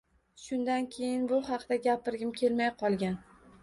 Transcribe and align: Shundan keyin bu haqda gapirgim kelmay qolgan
Shundan 0.43 0.87
keyin 0.95 1.29
bu 1.33 1.43
haqda 1.51 1.81
gapirgim 1.87 2.37
kelmay 2.43 2.77
qolgan 2.85 3.27